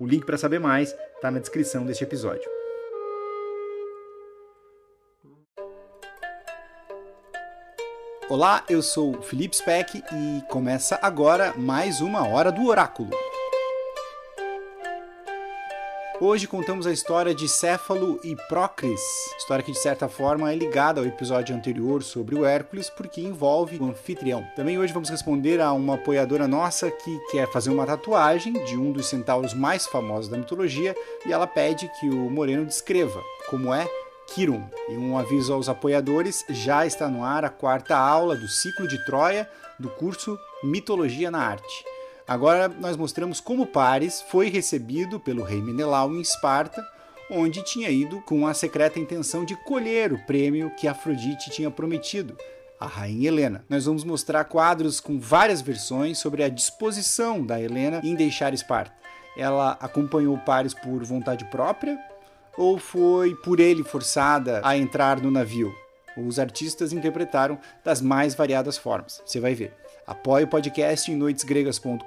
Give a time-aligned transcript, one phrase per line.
[0.00, 2.48] O link para saber mais está na descrição deste episódio.
[8.26, 13.10] Olá, eu sou Felipe Speck e começa agora mais uma Hora do Oráculo.
[16.22, 19.00] Hoje contamos a história de Céfalo e Procris,
[19.38, 23.78] história que de certa forma é ligada ao episódio anterior sobre o Hércules, porque envolve
[23.78, 24.46] o anfitrião.
[24.54, 28.92] Também hoje vamos responder a uma apoiadora nossa que quer fazer uma tatuagem de um
[28.92, 33.88] dos centauros mais famosos da mitologia e ela pede que o Moreno descreva como é
[34.26, 34.62] Kirum.
[34.90, 39.02] E um aviso aos apoiadores: já está no ar a quarta aula do ciclo de
[39.06, 39.48] Troia
[39.78, 41.84] do curso Mitologia na Arte.
[42.30, 46.80] Agora nós mostramos como Paris foi recebido pelo rei Menelau em Esparta,
[47.28, 52.38] onde tinha ido com a secreta intenção de colher o prêmio que Afrodite tinha prometido,
[52.78, 53.64] a rainha Helena.
[53.68, 58.94] Nós vamos mostrar quadros com várias versões sobre a disposição da Helena em deixar Esparta.
[59.36, 61.98] Ela acompanhou Paris por vontade própria
[62.56, 65.74] ou foi por ele forçada a entrar no navio?
[66.16, 69.20] Os artistas interpretaram das mais variadas formas.
[69.26, 69.74] Você vai ver.
[70.10, 72.02] Apoie o podcast em noitesgregas.com.br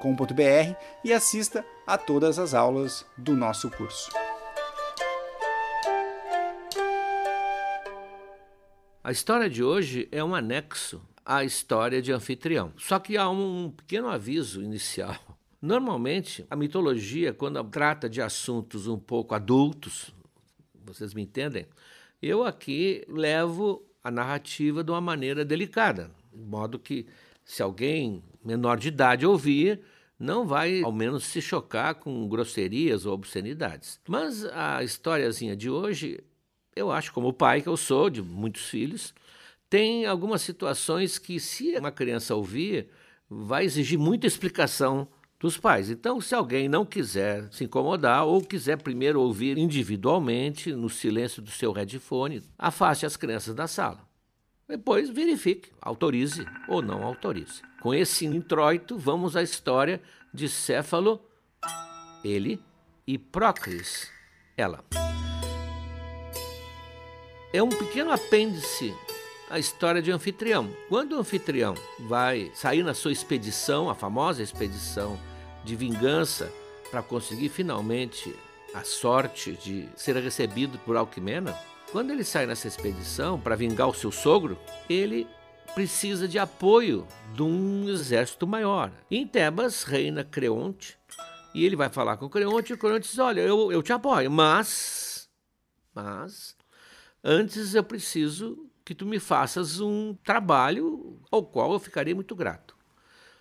[1.05, 4.11] e assista a todas as aulas do nosso curso.
[9.01, 12.73] A história de hoje é um anexo à história de Anfitrião.
[12.75, 15.15] Só que há um pequeno aviso inicial.
[15.61, 20.13] Normalmente, a mitologia, quando trata de assuntos um pouco adultos,
[20.83, 21.67] vocês me entendem?
[22.21, 27.07] Eu aqui levo a narrativa de uma maneira delicada, de modo que
[27.45, 29.81] se alguém menor de idade ouvir,
[30.19, 33.99] não vai ao menos se chocar com grosserias ou obscenidades.
[34.07, 36.19] Mas a historiazinha de hoje,
[36.75, 39.13] eu acho, como pai que eu sou, de muitos filhos,
[39.69, 42.89] tem algumas situações que, se uma criança ouvir,
[43.29, 45.07] vai exigir muita explicação
[45.39, 45.89] dos pais.
[45.89, 51.51] Então, se alguém não quiser se incomodar ou quiser primeiro ouvir individualmente, no silêncio do
[51.51, 54.07] seu headphone, afaste as crianças da sala.
[54.67, 57.61] Depois verifique, autorize ou não autorize.
[57.81, 60.01] Com esse introito, vamos à história
[60.33, 61.21] de Céfalo,
[62.23, 62.59] ele,
[63.05, 64.09] e Procris,
[64.55, 64.83] ela.
[67.53, 68.93] É um pequeno apêndice
[69.49, 70.73] à história de Anfitrião.
[70.89, 75.19] Quando o anfitrião vai sair na sua expedição, a famosa expedição
[75.63, 76.51] de vingança,
[76.89, 78.33] para conseguir finalmente
[78.73, 81.55] a sorte de ser recebido por Alquimena,
[81.93, 84.59] quando ele sai nessa expedição para vingar o seu sogro,
[84.89, 85.27] ele
[85.75, 88.91] precisa de apoio de um exército maior.
[89.11, 90.97] Em Tebas reina Creonte
[91.53, 95.29] e ele vai falar com Creonte e Creonte diz: Olha, eu, eu te apoio, mas,
[95.93, 96.57] mas,
[97.23, 102.72] antes eu preciso que tu me faças um trabalho ao qual eu ficarei muito grato.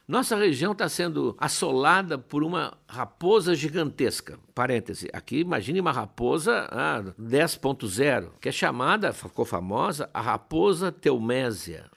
[0.07, 4.39] Nossa região está sendo assolada por uma raposa gigantesca.
[4.55, 11.89] Parêntese, aqui imagine uma raposa ah, 10.0, que é chamada, ficou famosa, a raposa teumésia.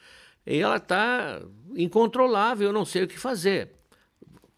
[0.46, 1.42] E ela está
[1.76, 3.72] incontrolável, eu não sei o que fazer.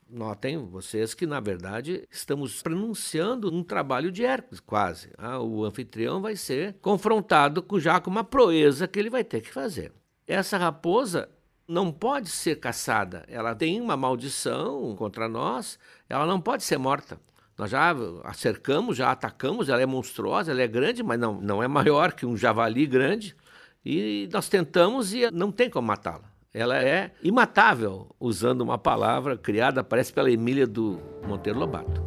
[0.09, 5.09] Notem vocês que, na verdade, estamos pronunciando um trabalho de Hércules, quase.
[5.17, 9.41] Ah, o anfitrião vai ser confrontado com, já com uma proeza que ele vai ter
[9.41, 9.93] que fazer.
[10.25, 11.29] Essa raposa
[11.67, 13.23] não pode ser caçada.
[13.27, 15.77] Ela tem uma maldição contra nós,
[16.07, 17.19] ela não pode ser morta.
[17.57, 17.93] Nós já
[18.23, 22.13] a cercamos, já atacamos, ela é monstruosa, ela é grande, mas não, não é maior
[22.13, 23.35] que um javali grande.
[23.83, 26.31] E nós tentamos e não tem como matá-la.
[26.53, 32.01] Ela é imatável, usando uma palavra criada, parece pela Emília do Monteiro Lobato.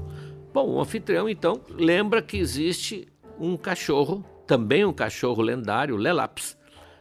[0.52, 3.06] Bom, o anfitrião, então, lembra que existe
[3.38, 6.56] um cachorro, também um cachorro lendário, Lelaps,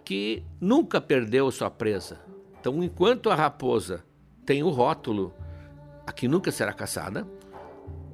[0.06, 2.29] que nunca perdeu sua presa.
[2.60, 4.04] Então, enquanto a raposa
[4.46, 5.34] tem o rótulo
[6.06, 7.28] aqui nunca será caçada,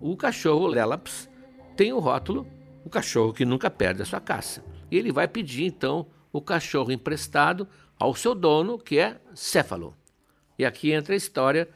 [0.01, 1.29] o cachorro Lelaps
[1.75, 2.47] tem o rótulo
[2.85, 4.63] o cachorro que nunca perde a sua caça.
[4.91, 9.95] E ele vai pedir então o cachorro emprestado ao seu dono, que é Céfalo.
[10.57, 11.67] E aqui entra a história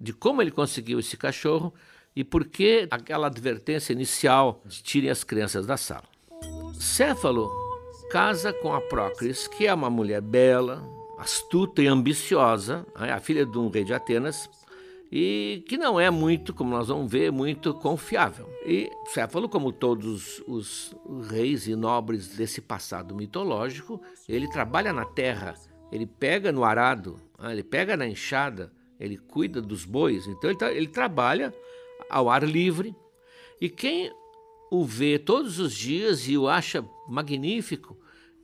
[0.00, 1.74] de como ele conseguiu esse cachorro
[2.14, 6.04] e por que aquela advertência inicial de tirem as crianças da sala.
[6.74, 7.50] Céfalo
[8.10, 10.86] casa com a Procris, que é uma mulher bela,
[11.22, 14.50] astuta e ambiciosa, né, a filha de um rei de Atenas,
[15.10, 18.48] e que não é muito, como nós vamos ver, muito confiável.
[18.66, 20.94] E Céfalo, como todos os
[21.30, 25.54] reis e nobres desse passado mitológico, ele trabalha na terra,
[25.92, 30.58] ele pega no arado, né, ele pega na enxada, ele cuida dos bois, então ele,
[30.76, 31.54] ele trabalha
[32.10, 32.96] ao ar livre.
[33.60, 34.12] E quem
[34.70, 37.96] o vê todos os dias e o acha magnífico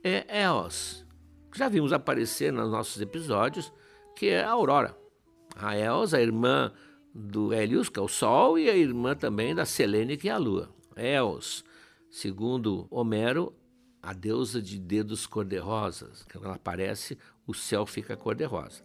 [0.03, 1.08] é Eos.
[1.55, 3.71] Já vimos aparecer nos nossos episódios,
[4.15, 4.95] que é a Aurora.
[5.55, 6.71] A Eos, a irmã
[7.13, 10.37] do Hélios, que é o Sol, e a irmã também da Selene, que é a
[10.37, 10.69] Lua.
[10.95, 11.63] Eos,
[12.09, 13.53] segundo Homero,
[14.01, 16.25] a deusa de dedos cor-de-rosas.
[16.31, 18.83] Quando ela aparece, o céu fica cor-de-rosa.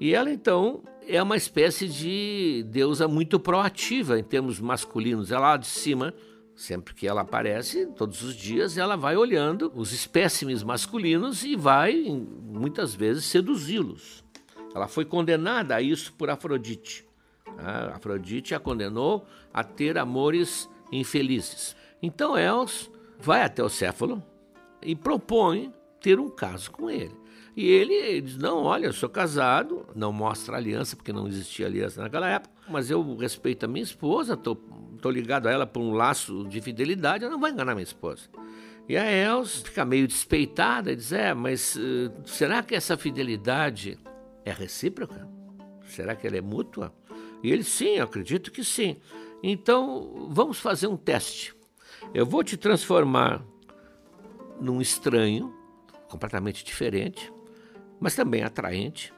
[0.00, 5.30] E ela, então, é uma espécie de deusa muito proativa em termos masculinos.
[5.30, 6.14] Ela lá de cima,
[6.60, 12.04] sempre que ela aparece, todos os dias, ela vai olhando os espécimes masculinos e vai,
[12.04, 14.22] muitas vezes, seduzi-los.
[14.74, 17.06] Ela foi condenada a isso por Afrodite.
[17.56, 21.74] A Afrodite a condenou a ter amores infelizes.
[22.02, 24.22] Então Eos vai até o Céfalo
[24.82, 27.16] e propõe ter um caso com ele.
[27.56, 31.66] E ele, ele diz: Não, olha, eu sou casado, não mostra aliança, porque não existia
[31.66, 34.56] aliança naquela época, mas eu respeito a minha esposa, estou
[35.00, 38.28] tô, ligado a ela por um laço de fidelidade, eu não vou enganar minha esposa.
[38.88, 43.98] E a Els fica meio despeitada e diz: É, mas uh, será que essa fidelidade
[44.44, 45.28] é recíproca?
[45.86, 46.92] Será que ela é mútua?
[47.42, 48.96] E ele: Sim, acredito que sim.
[49.42, 51.54] Então vamos fazer um teste.
[52.12, 53.44] Eu vou te transformar
[54.60, 55.54] num estranho,
[56.08, 57.32] completamente diferente,
[58.00, 59.12] mas também atraente,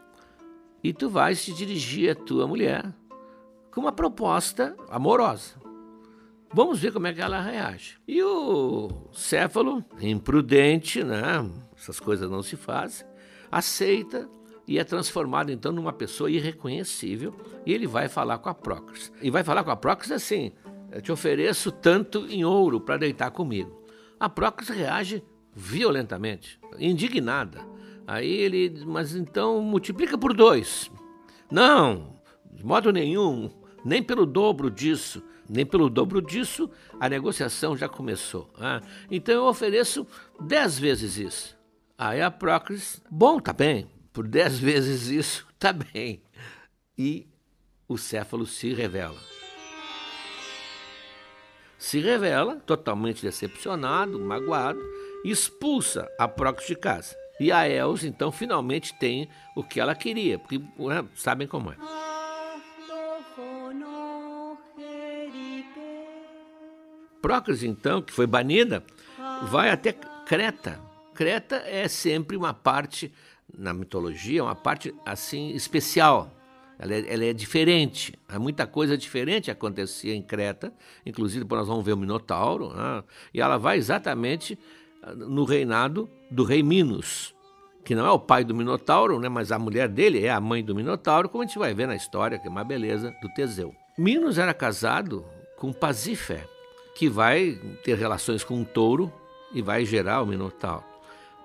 [0.82, 2.92] e tu vais te dirigir à tua mulher
[3.72, 5.54] com uma proposta amorosa.
[6.54, 7.98] Vamos ver como é que ela reage.
[8.06, 11.50] E o Céfalo, imprudente, né?
[11.76, 13.06] Essas coisas não se fazem,
[13.50, 14.28] aceita
[14.68, 17.34] e é transformado então numa pessoa irreconhecível.
[17.64, 19.10] E ele vai falar com a Procris.
[19.22, 20.52] E vai falar com a Procris assim:
[21.02, 23.82] te ofereço tanto em ouro para deitar comigo.
[24.20, 27.60] A Procris reage violentamente, indignada.
[28.06, 30.90] Aí ele, mas então multiplica por dois.
[31.50, 32.20] Não,
[32.52, 33.50] de modo nenhum,
[33.84, 38.50] nem pelo dobro disso, nem pelo dobro disso, a negociação já começou.
[38.58, 38.80] Ah,
[39.10, 40.06] então eu ofereço
[40.40, 41.56] dez vezes isso.
[41.96, 46.22] Aí a Procris, bom, tá bem, por dez vezes isso, tá bem.
[46.96, 47.26] E
[47.88, 49.18] o céfalo se revela.
[51.78, 54.80] Se revela, totalmente decepcionado, magoado,
[55.24, 57.16] expulsa a Procris de casa.
[57.40, 61.76] E a Els, então, finalmente tem o que ela queria, porque né, sabem como é.
[67.22, 68.84] Procris, então, que foi banida,
[69.44, 69.92] vai até
[70.26, 70.80] Creta.
[71.14, 73.12] Creta é sempre uma parte,
[73.56, 76.30] na mitologia, uma parte assim especial.
[76.78, 78.12] Ela é, ela é, diferente.
[78.28, 80.72] Há muita coisa diferente acontecia em Creta,
[81.06, 83.04] inclusive nós vamos ver o Minotauro, né?
[83.32, 84.58] e ela vai exatamente
[85.14, 87.34] no reinado do rei Minos,
[87.84, 90.64] que não é o pai do Minotauro, né, mas a mulher dele é a mãe
[90.64, 93.74] do Minotauro, como a gente vai ver na história, que é uma beleza do Teseu.
[93.98, 95.24] Minos era casado
[95.56, 96.46] com Pasífé,
[96.94, 99.12] que vai ter relações com um touro
[99.52, 100.84] e vai gerar o Minotauro.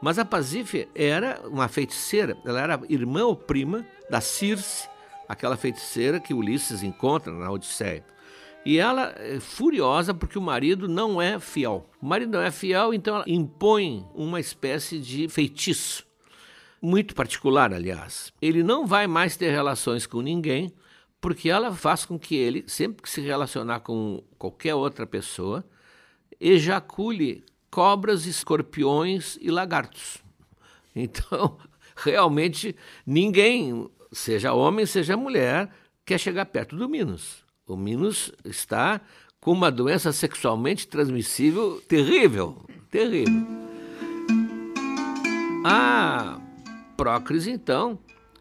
[0.01, 4.87] Mas a Pasífé era uma feiticeira, ela era irmã ou prima da Circe,
[5.27, 8.05] aquela feiticeira que Ulisses encontra na Odisseia.
[8.65, 11.89] E ela é furiosa porque o marido não é fiel.
[12.01, 16.05] O marido não é fiel, então ela impõe uma espécie de feitiço.
[16.81, 18.31] Muito particular, aliás.
[18.41, 20.71] Ele não vai mais ter relações com ninguém,
[21.27, 25.61] porque ela faz com que ele, sempre que se relacionar com qualquer outra pessoa,
[26.39, 30.23] ejacule cobras, escorpiões e lagartos.
[30.95, 31.57] Então,
[31.97, 32.73] realmente,
[33.05, 35.69] ninguém, seja homem, seja mulher,
[36.05, 37.43] quer chegar perto do Minos.
[37.67, 39.01] O Minos está
[39.41, 43.45] com uma doença sexualmente transmissível terrível, terrível.
[45.65, 46.39] A
[46.95, 47.99] Prócris, então,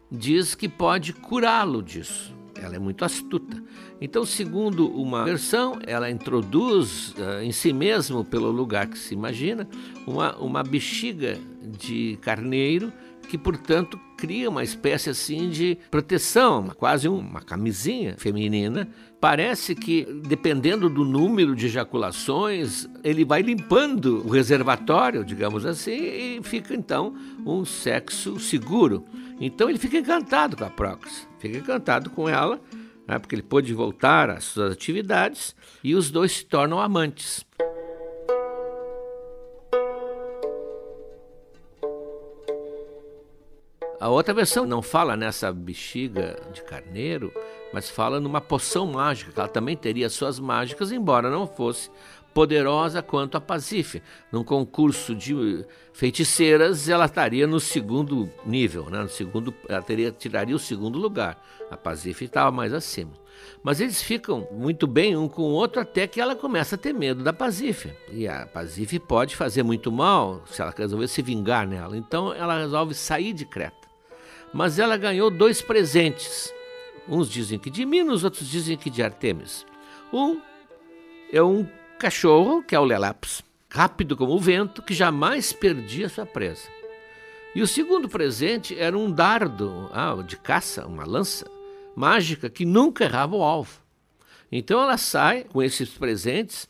[0.09, 2.36] diz que pode curá-lo disso.
[2.61, 3.61] Ela é muito astuta.
[3.99, 9.67] Então, segundo uma versão, ela introduz uh, em si mesmo, pelo lugar que se imagina,
[10.05, 12.91] uma, uma bexiga de carneiro
[13.27, 18.87] que, portanto, cria uma espécie assim de proteção, quase uma camisinha feminina.
[19.19, 26.39] Parece que, dependendo do número de ejaculações, ele vai limpando o reservatório, digamos assim, e
[26.43, 27.13] fica então
[27.45, 29.05] um sexo seguro.
[29.39, 31.26] Então ele fica encantado com a Prox.
[31.39, 32.59] Fica encantado com ela,
[33.07, 37.45] né, porque ele pôde voltar às suas atividades e os dois se tornam amantes.
[43.99, 47.33] A outra versão não fala nessa bexiga de carneiro,
[47.73, 51.89] mas fala numa poção mágica, que ela também teria suas mágicas, embora não fosse
[52.31, 54.03] poderosa quanto a Pacife.
[54.31, 59.01] Num concurso de feiticeiras, ela estaria no segundo nível, né?
[59.01, 61.43] no segundo, ela teria, tiraria o segundo lugar.
[61.71, 63.13] A Pacife estava mais acima.
[63.63, 66.93] Mas eles ficam muito bem um com o outro até que ela começa a ter
[66.93, 67.91] medo da Pacife.
[68.11, 71.97] E a Pacife pode fazer muito mal se ela resolver se vingar nela.
[71.97, 73.76] Então ela resolve sair de Creta.
[74.57, 76.51] Mas ela ganhou dois presentes.
[77.07, 79.63] Uns dizem que de Minos, outros dizem que de Artemis.
[80.11, 80.41] Um
[81.31, 81.63] é um
[81.99, 86.67] cachorro, que é o Lelaps, rápido como o vento, que jamais perdia sua presa.
[87.53, 91.45] E o segundo presente era um dardo ah, de caça, uma lança
[91.95, 93.79] mágica que nunca errava o alvo.
[94.51, 96.67] Então ela sai com esses presentes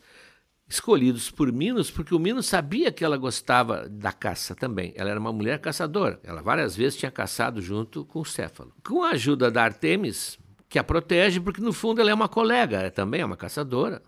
[0.68, 4.94] escolhidos por Minos, porque o Minos sabia que ela gostava da caça também.
[4.96, 6.20] Ela era uma mulher caçadora.
[6.24, 8.74] Ela várias vezes tinha caçado junto com o Céfalo.
[8.86, 12.78] Com a ajuda da Artemis, que a protege, porque no fundo ela é uma colega,
[12.78, 14.02] ela também é uma caçadora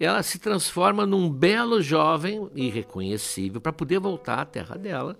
[0.00, 5.18] ela se transforma num belo jovem irreconhecível para poder voltar à terra dela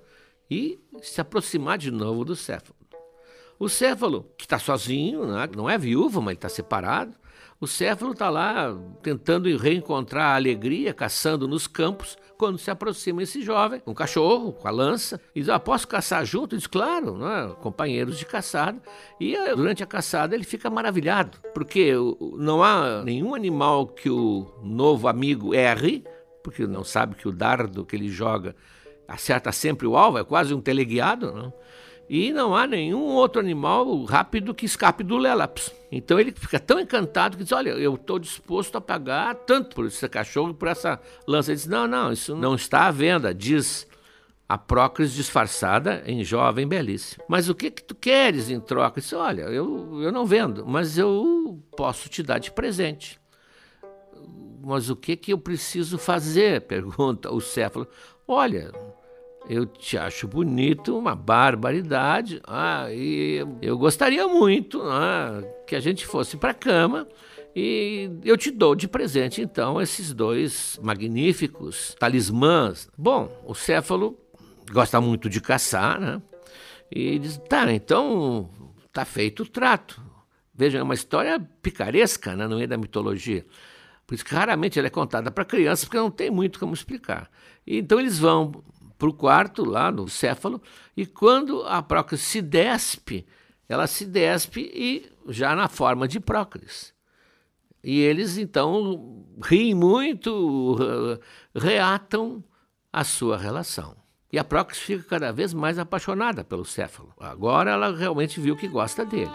[0.50, 2.76] e se aproximar de novo do Céfalo.
[3.58, 7.12] O Céfalo, que está sozinho, né, não é viúvo, mas ele está separado,
[7.60, 13.42] o Céfalo está lá tentando reencontrar a alegria, caçando nos campos, quando se aproxima esse
[13.42, 16.54] jovem, um cachorro, com a lança, e diz: ah, Posso caçar junto?
[16.54, 17.52] Ele diz: Claro, né?
[17.60, 18.80] companheiros de caçada.
[19.18, 21.92] E eh, durante a caçada ele fica maravilhado, porque
[22.36, 26.04] não há nenhum animal que o novo amigo erre,
[26.44, 28.54] porque não sabe que o dardo que ele joga
[29.08, 31.52] acerta sempre o alvo, é quase um teleguiado, não?
[32.08, 35.74] E não há nenhum outro animal rápido que escape do Lelaps.
[35.92, 39.86] Então ele fica tão encantado que diz: Olha, eu estou disposto a pagar tanto por
[39.86, 41.50] esse cachorro por essa lança.
[41.50, 43.86] Ele diz: Não, não, isso não está à venda, diz
[44.48, 47.22] a prócris disfarçada em jovem belíssima.
[47.28, 49.00] Mas o que, que tu queres em troca?
[49.00, 53.20] Disse, olha, eu, eu não vendo, mas eu posso te dar de presente.
[54.62, 56.62] Mas o que, que eu preciso fazer?
[56.66, 57.86] Pergunta o Céfalo.
[58.26, 58.72] Olha,
[59.48, 62.40] eu te acho bonito, uma barbaridade.
[62.46, 67.08] Ah, e eu gostaria muito ah, que a gente fosse para a cama
[67.56, 72.88] e eu te dou de presente então esses dois magníficos talismãs.
[72.96, 74.18] Bom, o Céfalo
[74.70, 76.22] gosta muito de caçar, né?
[76.90, 78.50] E diz: tá, então
[78.92, 80.00] tá feito o trato.
[80.54, 83.46] Veja, é uma história picaresca né, no meio da mitologia.
[84.06, 87.30] Por isso que raramente ela é contada para crianças, porque não tem muito como explicar.
[87.66, 88.52] E, então eles vão
[88.98, 90.60] para o quarto, lá no céfalo,
[90.96, 93.24] e quando a prócris se despe,
[93.68, 96.92] ela se despe e já na forma de prócris.
[97.82, 101.18] E eles então riem muito,
[101.54, 102.42] reatam
[102.92, 103.96] a sua relação.
[104.32, 107.14] E a prócris fica cada vez mais apaixonada pelo céfalo.
[107.18, 109.30] Agora ela realmente viu que gosta dele.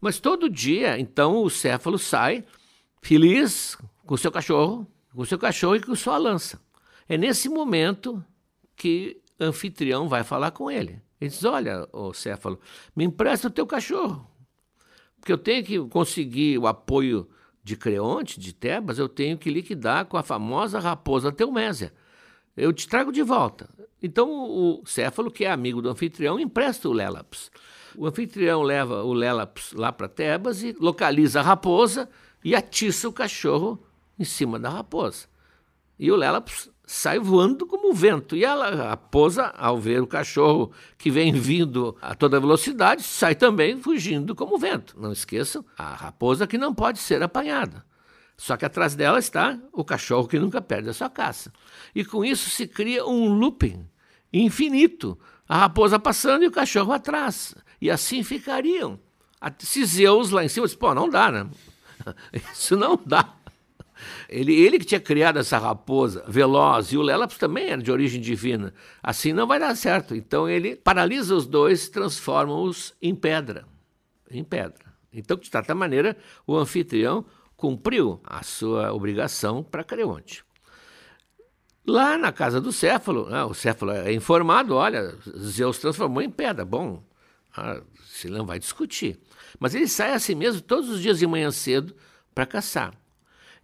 [0.00, 2.44] Mas todo dia, então, o céfalo sai
[3.00, 3.76] feliz
[4.06, 6.60] com o seu cachorro, com o seu cachorro e com sua lança.
[7.08, 8.24] É nesse momento
[8.76, 11.00] que o anfitrião vai falar com ele.
[11.20, 12.58] Ele diz: Olha, ô Céfalo,
[12.94, 14.26] me empresta o teu cachorro,
[15.18, 17.28] porque eu tenho que conseguir o apoio
[17.62, 21.92] de Creonte, de Tebas, eu tenho que liquidar com a famosa raposa Teumésia.
[22.56, 23.68] Eu te trago de volta.
[24.02, 27.50] Então o Céfalo, que é amigo do anfitrião, empresta o Lélaps.
[27.96, 32.08] O anfitrião leva o Lélaps lá para Tebas e localiza a raposa
[32.44, 33.82] e atiça o cachorro
[34.18, 35.26] em cima da raposa.
[35.98, 36.42] E o Lela
[36.86, 38.34] sai voando como o vento.
[38.34, 43.34] E ela, a raposa, ao ver o cachorro que vem vindo a toda velocidade, sai
[43.34, 44.98] também fugindo como o vento.
[44.98, 47.84] Não esqueçam, a raposa que não pode ser apanhada.
[48.36, 51.52] Só que atrás dela está o cachorro que nunca perde a sua caça.
[51.94, 53.86] E com isso se cria um looping
[54.32, 55.18] infinito.
[55.46, 57.54] A raposa passando e o cachorro atrás.
[57.78, 58.98] E assim ficariam.
[59.58, 61.46] Se Zeus lá em cima disse, pô, não dá, né?
[62.52, 63.34] Isso não dá.
[64.28, 68.20] Ele, ele que tinha criado essa raposa veloz e o Lélaps também era de origem
[68.20, 68.72] divina.
[69.02, 70.14] Assim não vai dar certo.
[70.14, 73.66] Então ele paralisa os dois, transforma-os em pedra.
[74.30, 74.90] Em pedra.
[75.12, 76.16] Então, de certa maneira,
[76.46, 77.24] o anfitrião
[77.56, 80.44] cumpriu a sua obrigação para Creonte.
[81.86, 86.64] Lá na casa do Céfalo, né, o Céfalo é informado: olha, Zeus transformou em pedra.
[86.64, 87.02] Bom,
[87.56, 87.82] ah,
[88.24, 89.18] não vai discutir.
[89.58, 91.94] Mas ele sai assim mesmo todos os dias de manhã cedo
[92.34, 92.94] para caçar.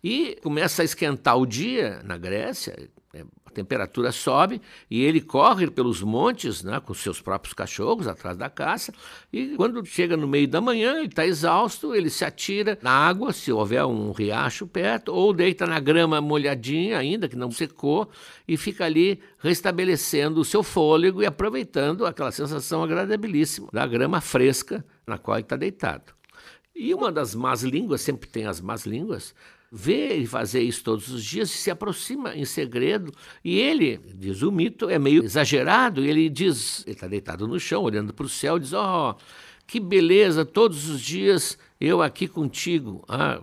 [0.02, 2.88] E começa a esquentar o dia na Grécia,
[3.20, 3.24] é
[3.56, 8.92] temperatura sobe e ele corre pelos montes né, com seus próprios cachorros atrás da caça.
[9.32, 13.32] E quando chega no meio da manhã, ele está exausto, ele se atira na água,
[13.32, 18.10] se houver um riacho perto, ou deita na grama molhadinha ainda, que não secou,
[18.46, 24.84] e fica ali restabelecendo o seu fôlego e aproveitando aquela sensação agradabilíssima da grama fresca
[25.06, 26.15] na qual ele está deitado.
[26.76, 29.34] E uma das más línguas, sempre tem as más línguas,
[29.72, 33.10] vê ele fazer isso todos os dias e se aproxima em segredo.
[33.42, 36.04] E ele, diz o mito, é meio exagerado.
[36.04, 39.14] Ele diz, ele está deitado no chão, olhando para o céu, diz: Oh,
[39.66, 43.02] que beleza, todos os dias eu aqui contigo.
[43.08, 43.40] Ah,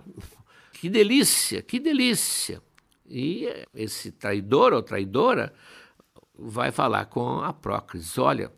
[0.72, 2.62] que delícia, que delícia.
[3.04, 5.52] E esse traidor ou traidora
[6.38, 8.52] vai falar com a Prócris: Olha,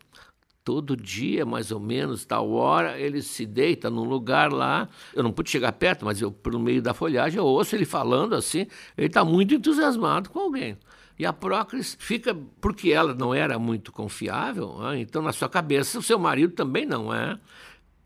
[0.67, 4.89] todo dia, mais ou menos, tal hora, ele se deita num lugar lá.
[5.15, 8.35] Eu não pude chegar perto, mas eu, pelo meio da folhagem, eu ouço ele falando
[8.35, 8.67] assim.
[8.99, 10.77] Ele está muito entusiasmado com alguém.
[11.17, 14.99] E a Prócris fica, porque ela não era muito confiável, né?
[14.99, 17.39] então na sua cabeça o seu marido também não é.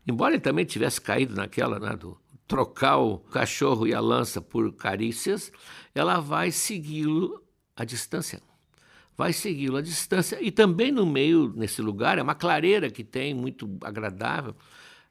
[0.07, 2.15] Embora ele também tivesse caído naquela né, do
[2.47, 5.51] trocar o cachorro e a lança por carícias,
[5.95, 7.41] ela vai segui-lo
[7.75, 8.39] à distância
[9.21, 10.39] vai segui-lo à distância.
[10.41, 14.55] E também no meio, nesse lugar, é uma clareira que tem, muito agradável,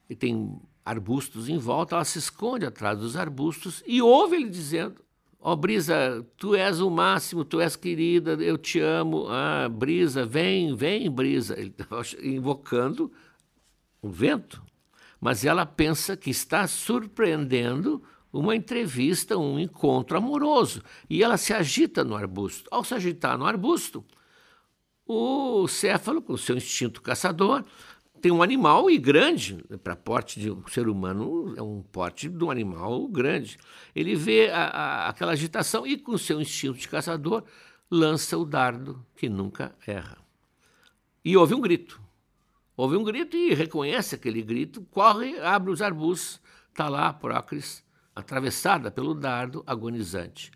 [0.08, 4.96] e tem arbustos em volta, ela se esconde atrás dos arbustos e ouve ele dizendo:
[5.38, 9.28] Ó oh, Brisa, tu és o máximo, tu és querida, eu te amo.
[9.28, 11.56] Ah, Brisa, vem, vem, Brisa.
[11.56, 13.12] Ele estava invocando
[14.02, 14.60] o vento.
[15.20, 18.02] Mas ela pensa que está surpreendendo
[18.32, 20.82] uma entrevista, um encontro amoroso.
[21.08, 22.68] E ela se agita no arbusto.
[22.70, 24.04] Ao se agitar no arbusto,
[25.06, 27.64] o céfalo, com seu instinto caçador,
[28.20, 32.44] tem um animal e grande, para porte de um ser humano, é um porte de
[32.44, 33.58] um animal grande.
[33.94, 37.42] Ele vê a, a, aquela agitação e, com seu instinto de caçador,
[37.90, 40.18] lança o dardo que nunca erra.
[41.24, 42.00] E ouve um grito.
[42.76, 46.40] Ouve um grito e reconhece aquele grito, corre, abre os arbustos,
[46.70, 47.82] está lá a Prócris
[48.14, 50.50] atravessada pelo dardo agonizante.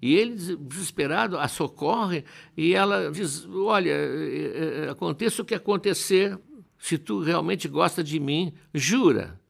[0.00, 2.24] E ele, desesperado, a socorre
[2.56, 6.38] e ela diz: Olha, é, é, aconteça o que acontecer,
[6.78, 9.40] se tu realmente gosta de mim, jura,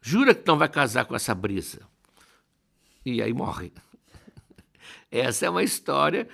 [0.00, 1.80] jura que não vai casar com essa brisa.
[3.04, 3.72] E aí morre.
[5.10, 6.28] Essa é uma história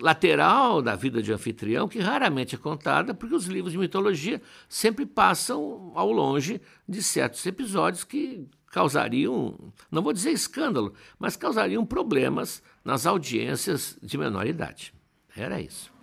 [0.00, 5.04] lateral da vida de anfitrião que raramente é contada, porque os livros de mitologia sempre
[5.04, 12.62] passam ao longe de certos episódios que causariam, não vou dizer escândalo, mas causariam problemas
[12.84, 14.94] nas audiências de menor idade.
[15.36, 15.97] Era isso.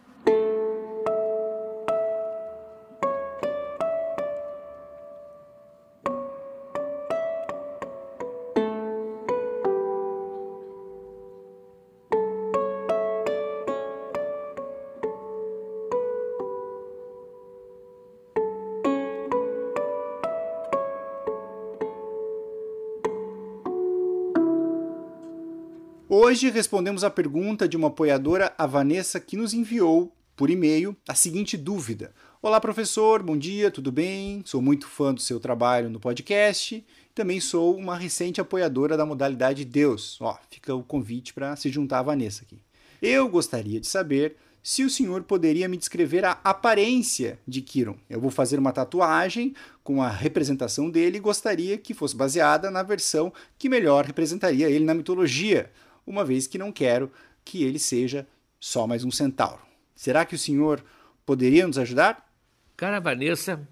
[26.35, 31.15] Hoje respondemos a pergunta de uma apoiadora, a Vanessa, que nos enviou por e-mail a
[31.15, 34.41] seguinte dúvida: Olá, professor, bom dia, tudo bem?
[34.43, 36.85] Sou muito fã do seu trabalho no podcast.
[37.13, 40.19] Também sou uma recente apoiadora da modalidade Deus.
[40.19, 42.59] Ó, fica o convite para se juntar à Vanessa aqui.
[43.01, 47.95] Eu gostaria de saber se o senhor poderia me descrever a aparência de Kiron.
[48.09, 49.53] Eu vou fazer uma tatuagem
[49.85, 54.83] com a representação dele e gostaria que fosse baseada na versão que melhor representaria ele
[54.83, 55.71] na mitologia
[56.05, 57.11] uma vez que não quero
[57.43, 58.27] que ele seja
[58.59, 59.61] só mais um centauro.
[59.95, 60.83] Será que o senhor
[61.25, 62.29] poderia nos ajudar?
[62.75, 63.67] Cara Vanessa,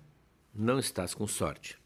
[0.54, 1.78] não estás com sorte.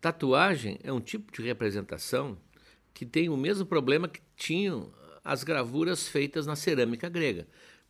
[0.00, 2.38] Tatuagem é um tipo de representação
[2.94, 4.92] que tem o mesmo problema que tinham
[5.24, 7.46] as gravuras feitas na cerâmica grega.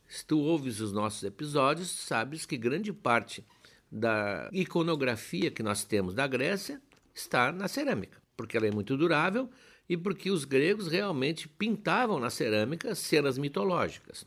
[0.07, 3.45] Se tu ouves os nossos episódios, sabes que grande parte
[3.91, 6.81] da iconografia que nós temos da Grécia
[7.13, 9.49] está na cerâmica, porque ela é muito durável
[9.89, 14.25] e porque os gregos realmente pintavam na cerâmica cenas mitológicas.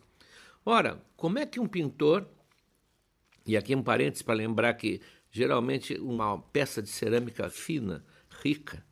[0.64, 2.26] Ora, como é que um pintor,
[3.46, 8.04] e aqui um parênteses para lembrar que geralmente uma peça de cerâmica fina,
[8.42, 8.84] rica,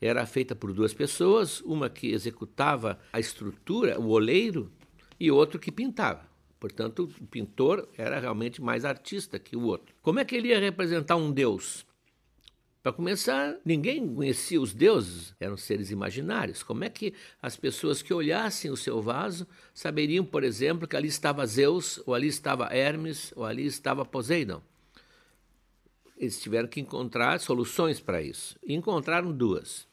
[0.00, 4.70] era feita por duas pessoas, uma que executava a estrutura, o oleiro,
[5.18, 6.28] e outro que pintava.
[6.58, 9.94] Portanto, o pintor era realmente mais artista que o outro.
[10.02, 11.86] Como é que ele ia representar um deus?
[12.84, 16.62] Para começar, ninguém conhecia os deuses, eram seres imaginários.
[16.62, 21.08] Como é que as pessoas que olhassem o seu vaso saberiam, por exemplo, que ali
[21.08, 24.60] estava Zeus, ou ali estava Hermes, ou ali estava Poseidon?
[26.18, 28.54] Eles tiveram que encontrar soluções para isso.
[28.62, 29.88] E encontraram duas.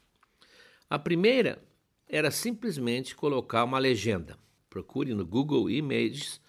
[0.89, 1.63] A primeira
[2.09, 4.37] era simplesmente colocar uma legenda.
[4.69, 6.41] procure no Google Images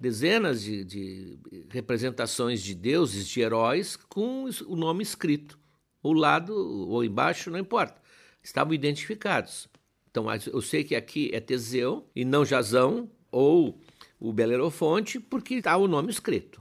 [0.00, 1.38] dezenas de, de,
[1.70, 5.56] representações de deuses, de heróis, com o nome escrito.
[6.02, 8.00] O lado ou embaixo, não importa.
[8.42, 9.68] Estavam identificados.
[10.10, 13.80] Então, eu sei que aqui é Teseu e não Jazão ou
[14.18, 16.60] o Belerofonte, porque está o nome escrito.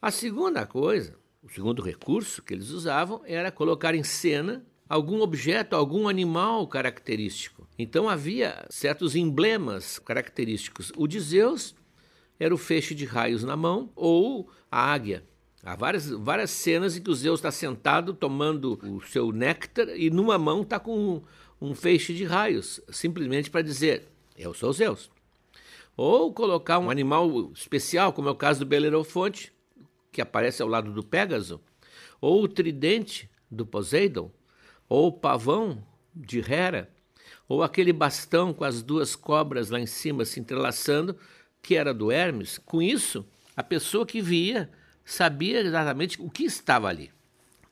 [0.00, 5.74] A segunda coisa, o segundo recurso que eles usavam era colocar em cena algum objeto,
[5.74, 7.66] algum animal característico.
[7.78, 10.92] Então havia certos emblemas característicos.
[10.96, 11.74] O de Zeus
[12.38, 15.24] era o feixe de raios na mão ou a águia.
[15.64, 20.10] Há várias, várias cenas em que o Zeus está sentado tomando o seu néctar e
[20.10, 21.22] numa mão está com um,
[21.58, 25.10] um feixe de raios, simplesmente para dizer: Eu sou Zeus.
[25.96, 29.54] Ou colocar um animal especial, como é o caso do Belerofonte,
[30.12, 31.58] que aparece ao lado do Pégaso,
[32.20, 34.30] ou o tridente do Poseidon,
[34.86, 35.82] ou o pavão
[36.14, 36.90] de Hera,
[37.48, 41.16] ou aquele bastão com as duas cobras lá em cima se entrelaçando,
[41.62, 42.58] que era do Hermes.
[42.58, 43.24] Com isso,
[43.56, 44.70] a pessoa que via
[45.04, 47.10] sabia exatamente o que estava ali.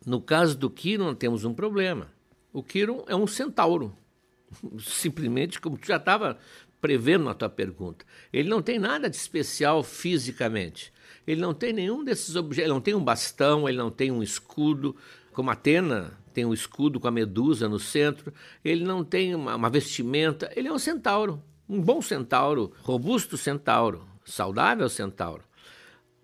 [0.04, 2.08] No caso do Quiron, temos um problema.
[2.52, 3.96] O Quiron é um centauro.
[4.78, 6.38] Simplesmente, como tu já estava
[6.80, 8.04] prevendo na tua pergunta.
[8.32, 10.92] Ele não tem nada de especial fisicamente.
[11.24, 12.64] Ele não tem nenhum desses objetos.
[12.64, 14.96] Ele não tem um bastão, ele não tem um escudo,
[15.32, 18.32] como Atena tem um escudo com a medusa no centro.
[18.64, 20.50] Ele não tem uma, uma vestimenta.
[20.56, 21.40] Ele é um centauro.
[21.68, 25.44] Um bom centauro, robusto centauro, saudável centauro.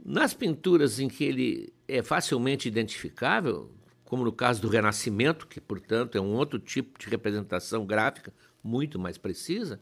[0.09, 3.71] Nas pinturas em que ele é facilmente identificável,
[4.07, 8.33] como no caso do Renascimento, que, portanto, é um outro tipo de representação gráfica
[8.65, 9.79] muito mais precisa,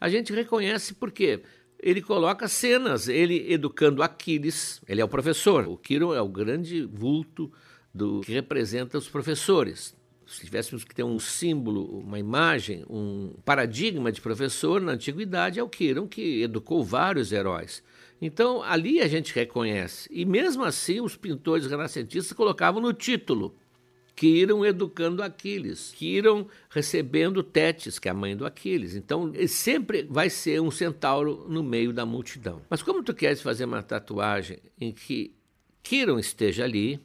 [0.00, 1.42] a gente reconhece porque
[1.78, 5.68] ele coloca cenas, ele educando Aquiles, ele é o professor.
[5.68, 7.48] O Quirón é o grande vulto
[7.94, 9.94] do que representa os professores.
[10.26, 15.62] Se tivéssemos que ter um símbolo, uma imagem, um paradigma de professor na antiguidade, é
[15.62, 17.80] o Quirón que educou vários heróis.
[18.20, 20.08] Então, ali a gente reconhece.
[20.12, 23.54] E mesmo assim, os pintores renascentistas colocavam no título
[24.18, 28.96] que iram educando Aquiles, que iram recebendo Tétis, que é a mãe do Aquiles.
[28.96, 32.60] Então, sempre vai ser um centauro no meio da multidão.
[32.68, 35.32] Mas como tu queres fazer uma tatuagem em que
[35.84, 37.00] Quiron esteja ali,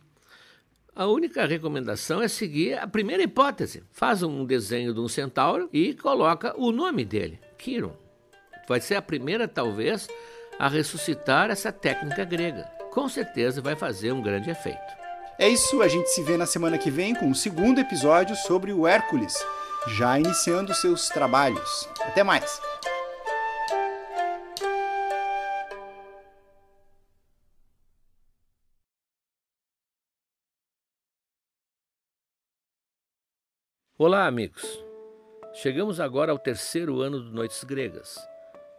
[0.95, 3.83] a única recomendação é seguir a primeira hipótese.
[3.91, 7.95] Faz um desenho de um centauro e coloca o nome dele, Quiron.
[8.67, 10.07] Vai ser a primeira, talvez,
[10.63, 12.63] a ressuscitar essa técnica grega.
[12.89, 14.79] Com certeza vai fazer um grande efeito.
[15.37, 18.33] É isso, a gente se vê na semana que vem com o um segundo episódio
[18.33, 19.35] sobre o Hércules,
[19.89, 21.89] já iniciando seus trabalhos.
[21.99, 22.61] Até mais!
[33.97, 34.63] Olá, amigos!
[35.55, 38.32] Chegamos agora ao terceiro ano do Noites Gregas.